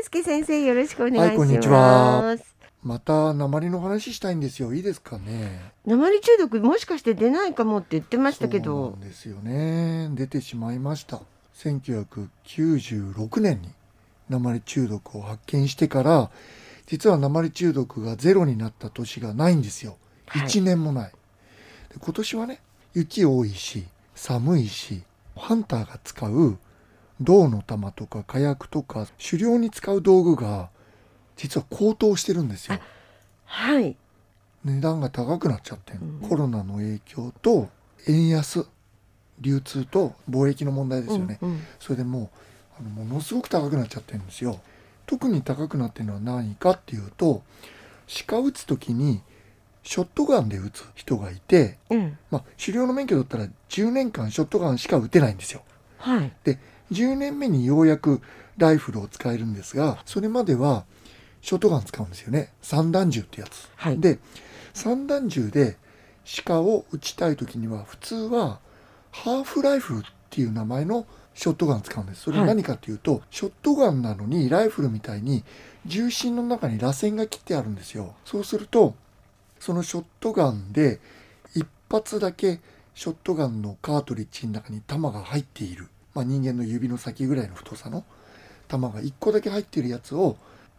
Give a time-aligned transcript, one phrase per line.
[0.00, 1.28] 健介先生よろしくお願いします。
[1.28, 2.36] はいこんにちは。
[2.82, 4.72] また鉛の話したいんですよ。
[4.72, 5.60] いいですかね？
[5.84, 10.08] 鉛中毒もしかして出ないかもって言ってましたけそうどですよね。
[10.12, 11.20] 出てしまいました。
[11.54, 13.68] 1996年に
[14.30, 16.30] 鉛中毒を発見してから
[16.86, 19.98] 実は鉛中毒がゼロになった年がないんですよ。
[20.28, 20.48] はい。
[20.48, 21.16] 1年もない、で
[22.00, 22.62] 今年はね
[22.94, 25.02] 雪多いし寒いし
[25.36, 26.56] ハンターが使う
[27.20, 30.70] 銅の玉とか火薬とか狩猟に使う道具が
[31.36, 32.78] 実は高騰してるんですよ。
[33.44, 33.96] はい。
[34.64, 36.28] 値段が高くなっちゃってん、うん。
[36.28, 37.68] コロナの影響と
[38.06, 38.66] 円安
[39.40, 41.60] 流通と貿易の問題ですよね、うんうん。
[41.78, 42.30] それでも
[42.78, 44.60] うあのものすごく高くなっちゃってるんですよ。
[45.06, 47.42] 特に高くなってるのは何かっていうと
[48.28, 49.22] 鹿撃つ時に
[49.82, 52.18] ショットガンで撃つ人がいて、うん。
[52.30, 55.62] まあ、狩猟の免許だったら10年間ショットガンしか撃てないんですよ。
[55.96, 56.32] はい
[56.92, 58.20] 10年目にようやく
[58.56, 60.84] ライフルを使えるんですがそれまでは
[61.40, 62.52] ショットガン使うんですよね。
[62.60, 63.68] 散弾銃ってやつ。
[63.76, 63.98] はい。
[63.98, 64.18] で
[64.74, 65.76] 散弾銃で
[66.44, 68.60] 鹿を撃ちたい時には普通は
[69.10, 72.22] ハーフライフルっていう名前のショットガン使うんです。
[72.22, 72.46] それはい。
[72.46, 75.42] 何かっていうと、ショットガンなのにライフルみたいに
[75.86, 78.14] 銃身の中に螺旋が切ってあるんですよ。
[78.24, 78.94] そうすると
[79.58, 81.00] そのショットガンで
[81.54, 82.60] 一発だけ
[82.94, 88.04] ショットガンのカートリッジの中に弾が入っている、まあ、人間の指の先ぐらいの太さの
[88.68, 90.36] 弾が1個だけ入っているやつを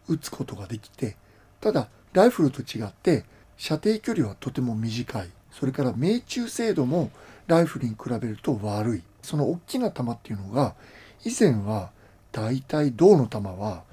[0.08, 1.16] 撃つことができて
[1.60, 3.24] ただライフルと違って
[3.56, 5.30] 射程距離はとても短い。
[5.52, 7.10] それから命中精度も
[7.46, 9.02] ライフルに比べると悪い。
[9.22, 10.74] その大きな弾っていうのが
[11.24, 11.90] 以前は
[12.32, 13.84] だいたい銅の弾は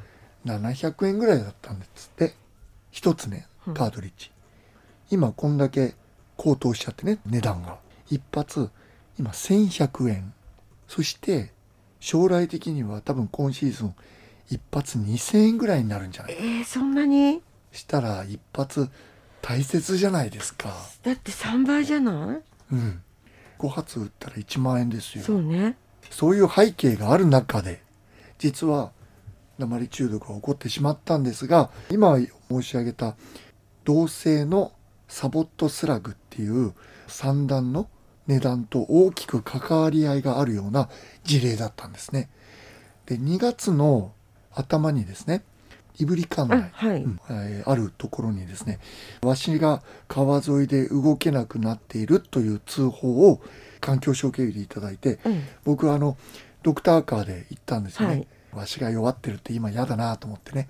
[0.45, 2.33] 700円ぐらいだったんですって。
[2.91, 3.73] 一つねうん。
[3.75, 4.31] カートリッジ、
[5.11, 5.93] 今こんだけ
[6.35, 7.77] 高騰しちゃってね値段が。
[8.09, 8.69] 一発
[9.19, 10.33] 今1100円
[10.89, 11.53] そして
[12.01, 13.95] 将来的には多分今シーズン
[14.49, 17.41] 一発2000円ぐらいになるんじゃないえー、そんなに？
[17.71, 18.89] したら一発
[19.41, 20.73] 大切じゃないですか。
[21.03, 22.73] だって3倍じゃない？
[22.73, 23.01] うん。
[23.59, 25.23] 5発撃ったら1万円ですよ。
[25.23, 25.77] そうね。
[26.09, 27.83] そういう背景がある中で
[28.39, 28.91] 実は
[29.59, 32.17] 鉛中毒が起こってしまったんですが今
[32.49, 33.15] 申し上げた
[33.83, 34.71] 同性の
[35.07, 36.73] サボットスラグっていう
[37.07, 37.87] 三段の
[38.29, 40.87] 値段と大きく関わり合いがあるような
[41.23, 42.29] 事例だったんですね。
[43.07, 44.11] で2月の
[44.51, 45.43] 頭にですね
[45.97, 48.79] 胆振管内、あはい、うんえーあるところにですね
[49.23, 53.41] わしが川沿いで動けなくなっているという通報を
[53.81, 55.43] 環境省経由でいただいてうん。
[55.65, 56.15] 僕はあの
[56.61, 58.27] ドクターカーで行ったんですよね、はい。
[58.59, 60.69] わしが弱ってるって今嫌だなと思ってね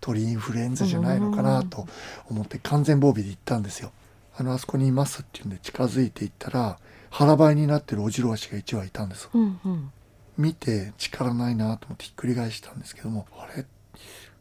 [0.00, 1.86] 鳥インフルエンザじゃないのかなと
[2.30, 3.90] 思って完全防備で行ったんですよ。
[4.36, 6.78] あのあそこにいますっていうんで近づいていったら
[7.10, 9.92] 腹ばいになってるオジロワシが1羽いたんですうんうん。
[10.38, 13.66] 見て力ないなと思ってひっくり返したんですけどもあれ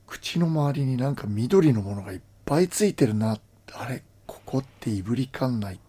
[0.08, 3.38] 口の周りになんか緑のものがいっぱいついてるな
[3.74, 5.80] あれここっていぶり管内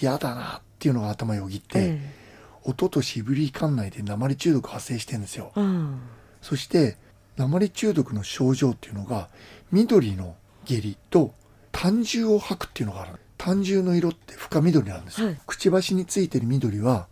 [0.00, 2.14] 嫌だなっていうのが頭よぎって、え
[2.64, 5.52] 一昨年いぶり管内で鉛中毒発生してるんですよ。
[5.56, 6.00] えうん。
[6.40, 6.96] そして
[7.36, 9.28] 鉛中毒の症状っていうのが
[9.70, 11.34] 緑の下痢と
[11.70, 13.12] 胆汁を吐くっていうのがある
[13.44, 15.40] 胆汁の色って深緑なんですよ、はい。
[15.44, 17.08] くちばしについてる緑は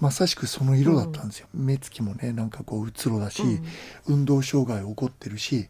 [0.00, 3.64] まさしくその色だったんですよ、目つきもねなんかこううつろだし、うん。
[4.06, 5.68] 運動障害起こってるし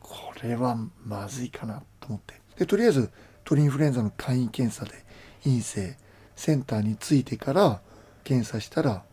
[0.00, 2.34] これはまずいかなと思って。
[2.58, 3.10] でとりあえず
[3.44, 5.04] 鳥インフルエンザの簡易検査で
[5.44, 5.96] 陰性
[6.34, 7.80] センターに着いてから
[8.24, 9.04] 検査したら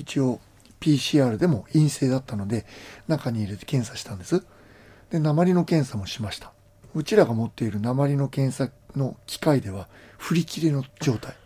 [0.00, 0.40] 一応
[0.80, 2.66] PCR でも陰性だったので
[3.06, 4.44] 中に入れて検査したんです。
[5.10, 6.52] で鉛の検査もしました。
[6.96, 11.36] うちらが持っている鉛の検査の機械では振り切れの状態。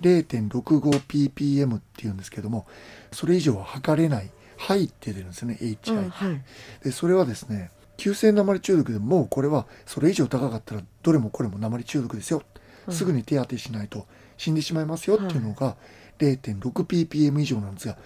[0.00, 2.66] 0.65ppm っていうんですけども
[3.12, 6.42] それ以上は測れない肺って出るんですよね HI、うんはい。
[6.84, 12.42] でそれはですね急性鉛中毒でももうこれはそれ以上高かったらどれもこれも鉛中毒ですよ、
[12.86, 12.94] うん。
[12.94, 14.06] すぐに手当てしないと
[14.36, 15.76] 死んでしまいますよっていうのが
[16.18, 17.96] 0.6ppm 以上なんですが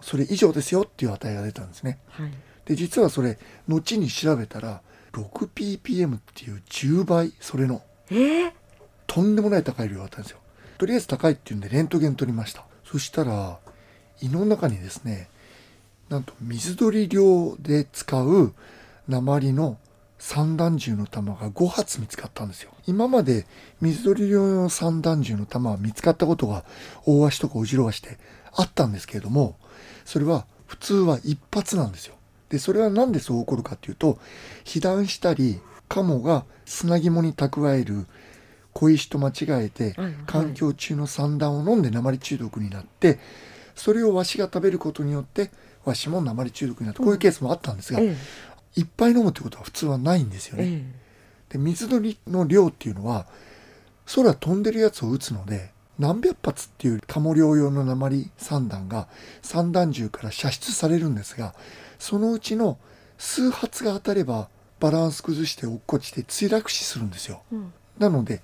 [0.00, 1.98] それ以上ですよっていう値が出たんですね。
[2.08, 2.30] はい。
[2.64, 3.38] で実はそれ
[3.68, 8.52] 後に調べたら 6ppm っていう10倍それのえー、
[9.06, 10.38] とんでもない高い量だったんですよ。
[10.78, 12.64] とりあえず高いっていうんでレントゲン取りました。
[12.84, 13.58] そしたら
[14.20, 15.28] 胃の中にですね
[16.08, 18.54] なんと水鳥漁で使う
[19.08, 19.78] 鉛の
[20.18, 22.72] 散弾銃の弾が5発見つかったんですよ。
[22.86, 23.46] 今まで
[23.80, 26.64] 水鳥漁の散弾銃の弾は見つかったことが
[27.04, 28.18] 大足とかオジロワシで
[28.52, 29.56] あったんですけれども
[30.04, 32.14] それは普通は一発なんですよ。
[32.48, 34.18] でそれは何でそう起こるかっていうと
[34.64, 38.06] 被弾したりカモが砂肝に蓄える
[38.72, 39.96] 小石と間違えて
[40.26, 43.18] 環境中の散弾を飲んで鉛中毒になって
[43.74, 45.50] それをワシが食べることによって
[45.84, 48.16] ワシも鉛中毒になってこういうケースもあったんですが、ええ
[48.76, 50.64] いっぱい飲むってことは普通はないんですよね。
[50.64, 51.08] え
[51.48, 53.26] で水のりの量っていうのは
[54.14, 59.08] 空飛んでるやつを撃つので何百発っていう鴨漁用の鉛散弾が
[59.42, 61.54] 散弾銃から射出されるんですが
[61.98, 62.78] そのうちの
[63.16, 64.48] 数発が当たれば
[64.80, 67.42] バランス崩して落っこちて墜落死するんですよ。
[67.52, 67.72] えうん。
[67.98, 68.42] なので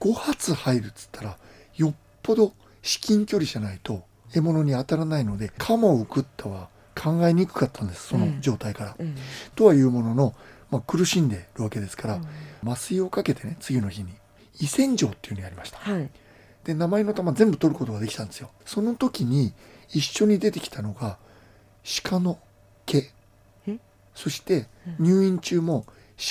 [0.00, 1.36] 5発入るっつったら
[1.76, 2.52] よっぽど
[2.82, 4.02] 至近距離じゃないと
[4.32, 8.96] 獲物に当たらないのでカモを食ったは考えにくかったんですその状態から。
[8.98, 9.14] え
[9.54, 10.34] とはいうものの、
[10.70, 12.70] まあ、苦しんでるわけですから、うん。
[12.70, 14.12] 麻酔をかけてね次の日に
[14.60, 15.78] 胃洗浄っていうのをやりました。
[15.88, 16.10] えはい。
[16.64, 18.50] で名前の玉全部取ることができたんですよ。
[18.64, 19.52] その時に
[19.90, 21.18] 一緒に出てきたのが
[22.02, 22.38] 鹿の
[22.86, 22.98] 毛。
[22.98, 23.10] え
[24.14, 24.68] そして
[24.98, 25.86] 入院中も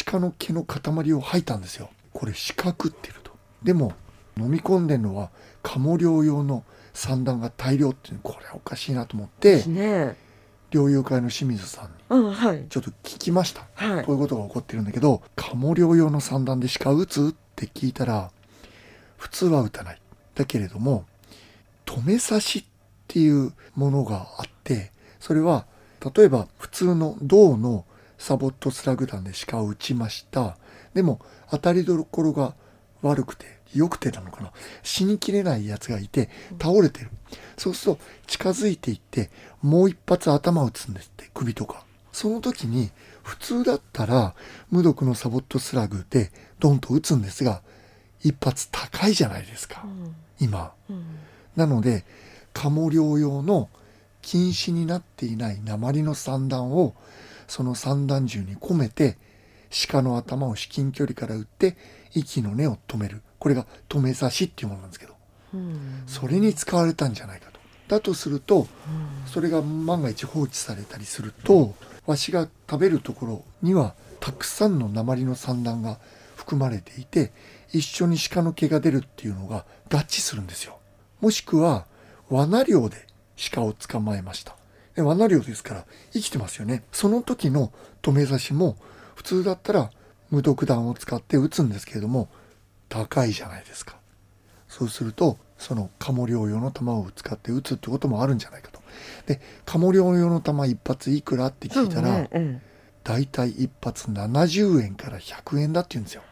[0.06, 1.90] 鹿の毛の塊を吐いたんですよ。
[2.14, 3.32] これ鹿食ってると。
[3.64, 3.94] でも
[4.38, 5.30] 飲み込んでるのは
[5.62, 6.64] 鴨療用の
[6.94, 10.16] 散弾が大量っていうこれはおかしいなと思ってですね。
[10.72, 13.68] 猟友会の清水さんにちょっと聞きました。
[13.76, 14.06] はい。
[14.06, 17.30] こういうことが起こってるんだけど、鴨猟用の散弾で鹿撃つ？
[17.30, 18.32] って聞いたら、
[19.18, 20.02] 普通は撃たない。
[20.34, 21.06] だけれども、
[21.86, 22.64] 止め刺しっ
[23.08, 25.68] ていうものがあって、それは、
[26.16, 27.86] 例えば普通の銅の
[28.18, 30.58] サボットスラグ弾で鹿を撃ちました。
[30.94, 31.20] でも、
[31.50, 32.56] 当たりどころが
[33.02, 34.52] 悪くて、良くてなのかな。
[34.84, 36.30] 死にきれないやつがいて、
[36.62, 37.10] 倒れてる。
[37.58, 39.30] そうすると、近づいていって、
[39.62, 41.84] もう一発頭を撃つんですって、首とか。
[42.12, 42.92] その時に、
[43.24, 44.36] 普通だったら、
[44.70, 47.62] 無毒のサボットスラグでドンと撃つんですが、
[48.22, 50.74] 一発高いじゃないですかう、ん今。
[50.90, 51.04] うん
[51.56, 52.04] なので、
[52.54, 53.70] 鴨猟用の
[54.24, 56.96] 禁止になっていない鉛の散弾を、
[57.48, 59.18] その散弾銃に込めて、
[59.90, 61.78] 鹿の頭を至近距離から撃って、
[62.16, 63.22] 息の根を止める。
[63.38, 65.14] これが止め刺しっていうものなんですけど、
[65.54, 67.60] うんそれに使われたんじゃないかと。
[67.88, 68.68] だとすると、
[69.28, 71.75] それが万が一放置されたりすると、
[72.06, 76.00] わしが食べるところにはたくさんの鉛の散弾が
[76.36, 77.31] 含まれていて、
[77.74, 80.80] 一緒に鹿の毛が出るっていうのが合致するんですよ。
[81.20, 81.86] もしくは、
[82.30, 83.06] 罠漁で
[83.52, 84.56] 鹿を捕まえました。
[84.96, 86.84] で罠漁ですから生きてますよね。
[86.92, 87.72] その時の
[88.02, 88.78] 止め刺しも
[89.16, 89.92] 普通だったら
[90.30, 92.30] 無毒弾を使って撃つんですけれども
[92.90, 93.98] 高いじゃないですか。
[94.68, 98.82] そうするとその鴨猟用の弾を使って撃つってこともあるんじゃないかと。
[99.26, 106.24] で鴨猟用の弾一発いくらって聞いたら、そうねええだいたい一発70円から100円だって言うんですよ。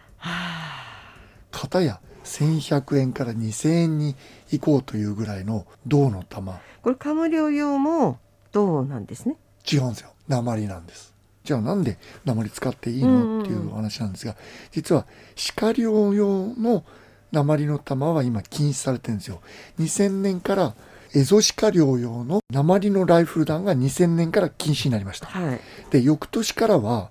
[1.52, 4.16] 片や1100円から2000円に
[4.52, 6.60] 行こうというぐらいの銅の玉。
[6.82, 8.20] これカムリョ用も
[8.52, 9.38] 銅なんですね。
[9.72, 10.10] 違うんですよ。
[10.28, 11.14] 鉛なんです。
[11.44, 14.36] じゃあなんで鉛使っていいのっていうお話なんですが
[14.72, 15.08] 実は
[15.56, 16.84] 鹿猟用の
[17.32, 19.42] 鉛の玉は今禁止されてるんですよ。
[19.80, 20.76] 2000年から
[21.14, 25.28] エゾシカ猟用の鉛のライフル弾が2000年から禁止になりました。
[25.28, 25.60] はい。
[25.90, 27.10] で翌年からは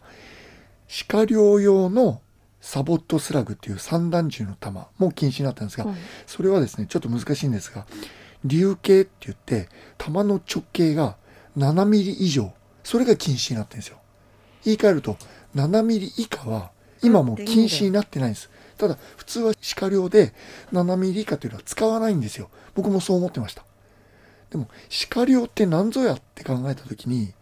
[1.09, 2.21] 鹿猟用の
[2.61, 5.97] サボットスラグっていう散弾銃の弾も禁止になったんですが、うん
[6.27, 7.87] それはですねちょっと難しいんですが
[8.45, 9.69] 竜形って言って
[9.99, 11.17] 弾の直径が
[11.57, 12.53] 7ミリ以上
[12.85, 13.99] それが禁止になってるんですよ。
[14.65, 15.17] 言い換えると
[15.55, 16.71] 7ミリ以下は
[17.03, 18.51] 今もう禁止になってないんです。
[18.77, 20.33] ただ普通は鹿猟で
[20.73, 22.51] 7ミリ以下というのは使わないんですよ。
[22.75, 23.65] 僕もそう思ってました。
[24.51, 24.69] でも
[25.11, 27.33] 鹿猟って何ぞやって考えた時に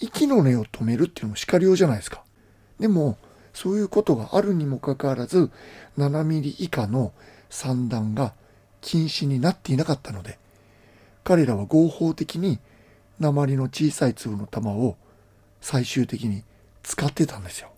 [0.00, 2.22] 息の根を止めるっていうのも鹿猟じゃないですか。
[2.78, 3.18] でも
[3.56, 5.50] そういうことがあるにもかかわらず
[5.96, 7.14] 7ミリ以下の
[7.48, 8.34] 散弾が
[8.82, 10.38] 禁止になっていなかったので
[11.24, 12.58] 彼らは合法的に
[13.18, 14.98] 鉛の小さい粒の弾を
[15.62, 16.44] 最終的に
[16.82, 17.70] 使ってたんですよ。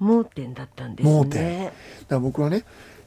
[0.00, 1.14] 盲点だったんですね。
[1.14, 1.66] 盲点。
[1.66, 1.74] だか
[2.08, 2.64] ら僕はね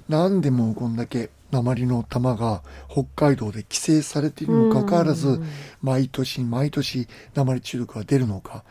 [0.08, 5.48] 何でもこんだけ鉛の弾が北海道で規制されているにもかかわらずうん。
[5.82, 8.63] 毎年毎年鉛中毒が出るのか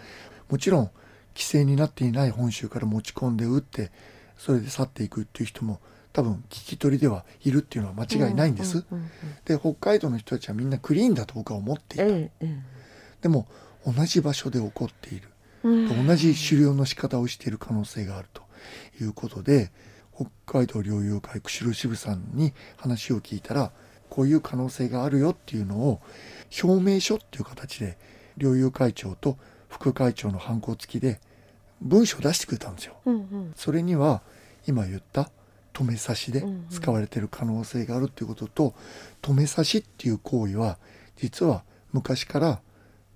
[0.49, 0.91] もちろん
[1.35, 3.91] 規制になっていない本州から持ち込んで撃って
[4.39, 5.81] それで去っていくっていう人も
[6.13, 8.85] 多分聞き取りではいるっていうのは間違いないんです。
[8.91, 9.11] うんうんうん
[9.45, 12.05] で北海道の人たちはみんなクリーンだと僕は思っていた。
[12.05, 12.59] えええ
[13.21, 13.47] でも
[13.85, 15.29] 同じ場所で起こっている。
[15.65, 18.43] えうん同じ狩猟の仕方をしている可能性があると
[19.01, 19.73] いうことで
[20.15, 23.73] 北海道猟友会釧路支部さんに話を聞いたら
[24.09, 26.01] こういう可能性があるよっていうのを
[26.63, 27.99] 表明書っていう形で
[28.37, 29.39] 猟友会長と
[29.75, 31.21] 副会長の反抗付きで
[31.83, 32.95] 文書を出してくれたんですよ。
[33.07, 33.53] うんうん。
[33.57, 34.23] それには
[34.69, 35.31] 今言った
[35.73, 38.75] 止め刺しで使われている可能性があるっていうことと
[39.21, 40.79] 止め刺しっていう行為は
[41.17, 42.61] 実は昔から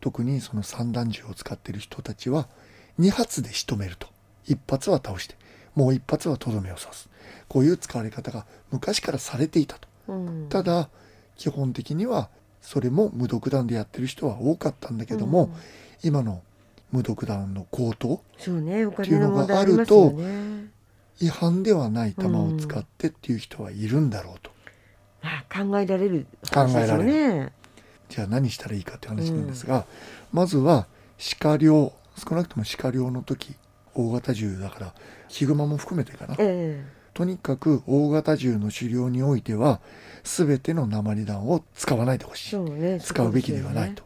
[0.01, 2.49] 特にその散弾銃を使っている人たちは
[2.99, 4.09] 2発で仕留めると。
[4.49, 5.37] 1発は倒して
[5.75, 7.09] もう1発はとどめを刺す。
[7.47, 9.89] こういう使われ方が昔からされていたと。
[10.09, 10.49] うん。
[10.49, 10.89] ただ
[11.37, 15.51] 基本的にはそれも無毒弾でやってる人は多かったんだけども、
[16.03, 16.43] 今の
[16.93, 20.79] 無毒弾の高騰そうねおっていうのが金の問題ありますよあるね
[21.21, 24.53] 違反ではない弾を使ってっていう人はいるんだろうと、
[25.23, 27.53] あ考えられる話ですよ考ね。
[28.09, 29.85] じゃあ何したらいいかって話なんですが、
[30.33, 30.87] まずは
[31.41, 33.55] 鹿猟少なくとも鹿猟の時
[33.95, 34.95] 大型銃だから
[35.29, 36.37] ヒグマも含めてかな。
[36.39, 39.81] えとにかく大型銃の狩猟においては
[40.23, 42.57] 全ての鉛弾を使わないでほしい。
[42.59, 43.01] ね。
[43.01, 44.05] 使うべきではないと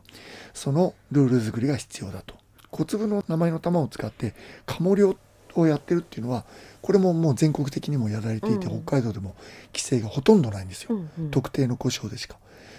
[0.54, 2.35] そのルール作りが必要だと。
[2.71, 5.16] 小粒の名前の弾を使ってカモ猟
[5.54, 6.47] をやってるっていうのは
[6.80, 8.82] これももう全国的にもやられていて、うん。
[8.82, 9.35] 北海道でも
[9.75, 11.30] 規制がほとんどないんですよ、うんうん。
[11.30, 12.37] 特定の故障でしか。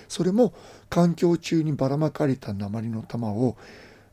[0.10, 0.54] それも
[0.90, 3.56] 環境中にばらまかれた鉛の弾を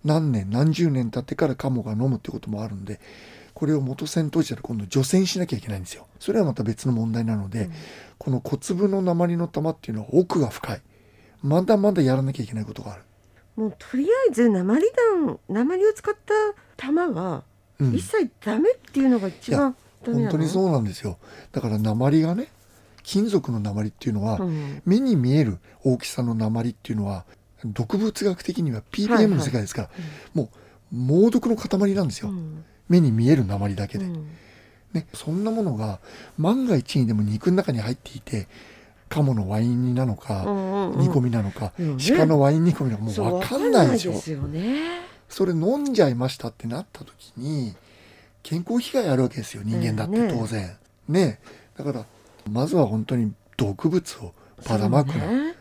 [0.05, 3.01] 何年何十年経ってからカモが飲むってこともあるんで
[3.53, 6.07] これを元戦当時は今度除染しなきゃいけないんですよ。
[6.19, 7.73] それはまた別の問題なので、うん。
[8.19, 10.83] この小粒の鉛の玉っていうのは奥が深い。
[11.43, 13.03] まだまだやらなきゃいけないことがある、
[13.57, 14.85] もうとりあえず鉛
[15.17, 16.35] 弾鉛を使った
[16.77, 17.45] 弾は
[17.79, 17.95] うん。
[17.95, 21.19] 一切ダメっていうのが一番ダメなの本当にそうなんですよ。
[21.53, 22.49] だから鉛がね
[23.03, 24.83] 金属の鉛っていうのは、うん。
[24.85, 27.25] 目に見える大きさの鉛っていうのは
[27.65, 29.91] 毒物学的にははい PPM の世界ですから、
[30.35, 30.51] も
[30.93, 32.65] う猛毒の塊なんですよ、うん。
[32.89, 34.29] 目に見える鉛だけで、うん。
[34.93, 36.01] ね、そんなものが
[36.37, 38.49] 万が一にでも肉の中に入っていて
[39.11, 42.05] 鴨のワイン煮なのか、うんうん煮込みなのか、うんね。
[42.17, 44.15] 鹿のワイン煮込みなのかもう分かんないでしょ。
[44.15, 45.01] わかんよね。
[45.31, 47.75] それ飲んじゃいましたってなった時に
[48.43, 50.77] 健康被害あるわけですよ人間だってええね当然、
[51.09, 51.41] ね
[51.77, 52.05] だから
[52.51, 54.35] まずは本当に毒物を
[54.69, 55.55] ばらまくな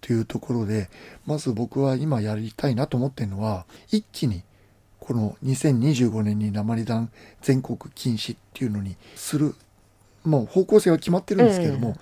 [0.00, 0.88] というところで
[1.26, 4.42] まず僕は今やりたいなと思ってるのは一気に
[4.98, 7.10] この2025年に鉛弾
[7.42, 9.54] 全国禁止っていうのにする
[10.24, 11.96] もう方向性は決まってるんですけども、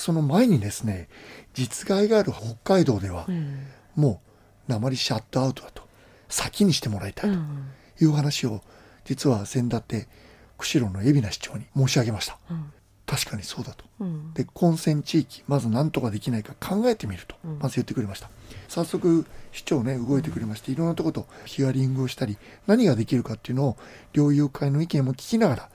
[0.00, 1.08] その前にですね
[1.52, 3.66] 実害がある北海道ではうん。
[3.96, 4.22] も
[4.68, 5.82] う鉛シャットアウトだと
[6.28, 7.66] 先にしてもらいたいうん。
[7.98, 8.62] という話を
[9.04, 10.08] 実は先だって
[10.56, 12.38] 釧路の蝦名市長に申し上げました。
[12.50, 12.72] うん。
[13.06, 13.84] 確かにそうだと。
[14.00, 14.32] うん。
[14.32, 17.58] で根釧地域まず何とかできないか考えてみるとうん。
[17.58, 18.30] まず言ってくれました、
[18.68, 23.76] 早速市長ね動いてくれましていろんなとことヒアリングをしたり何ができるかっていうのを
[24.14, 25.68] 猟友会の意見も聞きながら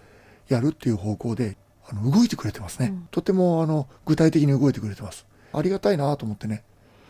[0.47, 1.57] やるっていう方向で
[1.89, 3.07] あの動いてくれてますね、うん。
[3.11, 5.25] とてもあの具体的に動いてくれてます。
[5.53, 6.63] ありがたいなと思ってね。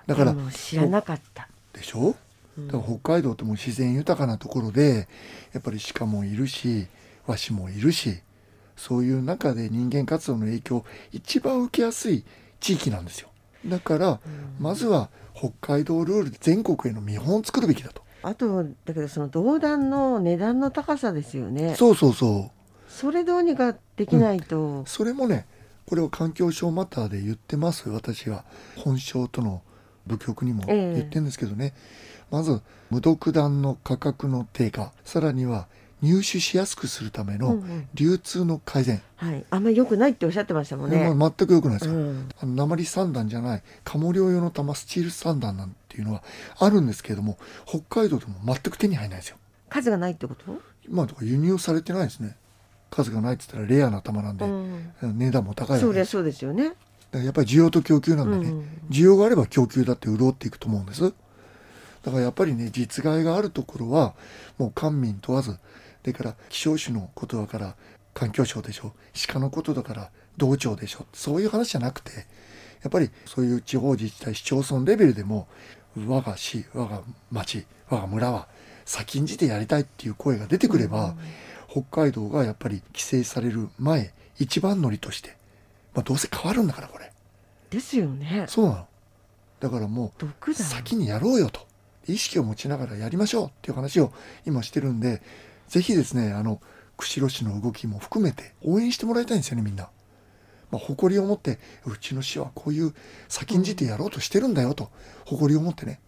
[0.06, 1.48] だから知らなかった。
[1.74, 2.16] でしょ？
[2.58, 2.68] うん。
[2.68, 5.08] だから北海道ってもう自然豊かなところで
[5.54, 6.88] やっぱり鹿もいるし
[7.26, 8.20] ワシもいるし
[8.76, 12.24] そういう中で人間活動の影響を一番受けやすい
[12.60, 13.30] 地域なんですよ。
[13.66, 14.20] だからうん。
[14.60, 18.04] まずは北海道ルールで全国への見本を作るべきだと。
[18.22, 21.76] あとだけどその銅弾の値段の高さですよね。
[21.76, 22.52] そうそうそう
[22.88, 25.46] それどうにかできないと、それもね
[25.86, 28.44] これを環境省マターで言ってます私は
[28.78, 29.62] 本省との
[30.08, 30.94] 部局にもええ。
[30.94, 31.74] 言ってるんですけどね、
[32.32, 35.68] まず無毒弾の価格の低下さらには
[36.02, 37.88] 入手しやすくするためのうんうん。
[37.94, 41.14] 流通の改善、はい、あんまり良くないっておっしゃってましたもんね。
[41.14, 42.30] まあ全く良くないですよ、うん。
[42.40, 46.24] あの鉛三弾じゃない鴨猟用の弾スチール三弾なんていうのは
[46.60, 49.38] あるんですけれども北海道でも全く手に入らないんですよ。
[49.70, 50.60] 数がないってこと？
[50.90, 52.36] まあ輸入されてないですね
[52.96, 56.70] 数がないって言ったらレアな弾なんで、うん、値段も高いそうですそうですよね。
[56.70, 56.76] だか
[57.18, 58.68] らやっぱり需要と供給なんでね、うん。
[58.90, 61.14] 需要があれば供給だって潤っていくと思うんです。
[62.04, 64.14] だからやっぱりね実害があるところは
[64.58, 65.60] もう官民問わずそ
[66.06, 67.76] れから希少種のことだから
[68.14, 68.94] 環境省でしょ
[69.28, 72.12] 鹿のことだから道庁でしょそういう話じゃなくて
[72.84, 75.48] やっぱりそういう地方自治体市町村レベルでも
[75.98, 78.48] 我が市我が町我が村は
[78.86, 81.16] 先んじてやりたいっていう声が出てくれば、
[81.76, 85.36] 北海道がやっぱり規制される前一番乗りとして、
[85.94, 87.12] まあ、どうせ変わるんだからこれ
[87.70, 88.46] ですよね。
[88.48, 88.88] そうなの
[89.60, 90.54] だからもう。
[90.54, 91.68] 先にやろうよと
[92.08, 94.14] 意識を持ちながらやりましょうっていう話を
[94.46, 95.22] 今してるんで
[95.68, 96.62] ぜひですねあの
[96.96, 99.90] 釧路市の動きも含めて応援してもらいたいんですよねみんな。
[100.72, 102.94] まあ、誇りを持ってうちの市はこういう
[103.28, 104.90] 先んじてやろうとしてるんだよと
[105.26, 106.00] 誇りを持ってね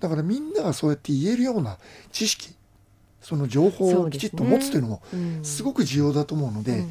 [0.00, 1.78] だからみんながそうやって言えるような
[2.12, 2.54] 知識
[3.22, 5.02] その情報をきちっと持つというのも
[5.42, 6.84] すごくく重要だと思うので、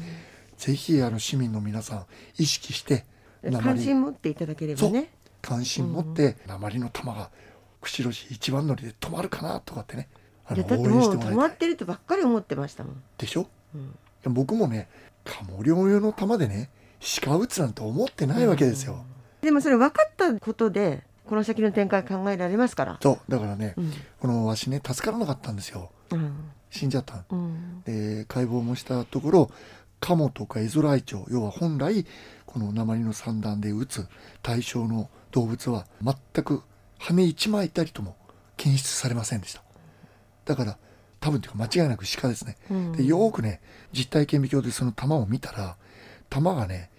[0.56, 2.06] ぜひあの市民の皆さん
[2.38, 3.04] 意識して
[3.62, 5.10] 関心持っていただければね。
[5.40, 7.30] 関心持って鉛の玉が
[7.80, 10.08] 釧路市一番乗りで止まるかなとかってね
[10.46, 11.32] あいの応援してもらいたい。
[11.32, 13.02] 止まってるとばっかり思ってましたもん。
[13.18, 13.48] でしょ？
[14.24, 14.34] うん。
[14.34, 14.88] 僕もね
[15.24, 16.70] 鴨猟用の玉でね
[17.24, 19.04] 鹿撃つなんて思ってないわけですよ、
[19.40, 22.98] でもそれ分かったことでこの先の展開考えられますから。
[23.02, 23.92] そうだからねうん。
[24.20, 25.80] このわしね助からなかったんですよ。
[25.80, 25.88] うん
[26.70, 27.24] 死んじゃった。
[27.30, 27.82] うん。
[27.84, 29.50] で解剖もしたところ
[30.00, 32.06] カモとかエゾライチョウ要は本来
[32.46, 34.06] この鉛の散弾で撃つ
[34.42, 36.62] 対象の動物は全く
[36.98, 38.16] 羽一枚たりとも
[38.56, 39.62] 検出されませんでした。
[40.44, 40.78] だから
[41.20, 42.56] 多分というか間違いなく鹿ですね。
[42.70, 42.92] うん。
[42.92, 43.60] でよーくね
[43.92, 45.76] 実体顕微鏡でその玉を見たら
[46.30, 46.90] 玉がね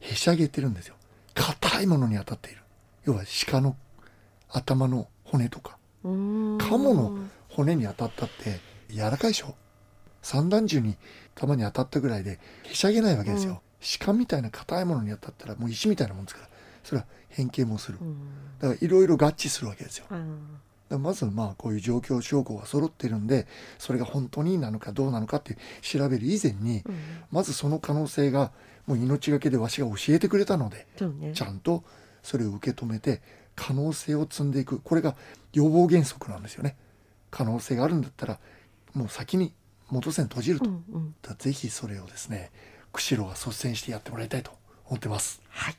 [0.00, 0.94] へしゃげてるんですよ。
[1.34, 2.62] 硬いものに当たっている。
[3.04, 3.76] 要は鹿の
[4.50, 5.78] 頭の骨とか。
[6.04, 6.58] うん。
[6.58, 7.18] カモの
[7.58, 9.56] 骨に当たったって柔らかいでしょ？
[10.22, 10.96] 散弾銃に
[11.34, 13.60] 弾に当たったぐらいでへしゃげないわけですよ、
[13.98, 16.48] 鹿みたいな硬いものに当たったらもう石みたいなもんですから
[16.84, 17.98] それは変形もする。
[18.00, 18.16] うん。
[18.60, 20.06] だからいろいろ合致するわけですよ。
[20.08, 23.48] だかあらまずまあこういう状況証拠が揃ってるんで
[23.78, 26.84] それが本当になのかどうなのかって調べる以前に
[27.32, 28.52] まずその可能性が
[28.86, 30.86] もう命がけでわしが教えてくれたので
[31.18, 31.32] ね。
[31.34, 31.82] ちゃんと
[32.22, 33.20] それを受け止めて
[33.56, 34.78] 可能性を積んでいく。
[34.78, 35.16] これが
[35.52, 36.76] 予防原則なんですよね
[37.30, 38.38] 可能性があるんだったら
[38.94, 39.54] もう先に
[39.90, 41.14] 元栓閉じると、うんうん。
[41.38, 42.50] ぜひそれをですね
[42.92, 44.52] 釧路が率先してやってもらいたいと
[44.86, 45.42] 思ってます。
[45.48, 45.76] はい